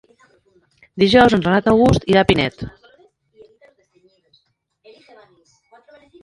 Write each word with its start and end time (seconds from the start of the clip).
Dijous 1.01 1.35
en 1.37 1.43
Renat 1.47 1.69
August 1.71 2.07
irà 2.13 2.23
a 2.25 2.27
Pinet. 2.31 2.63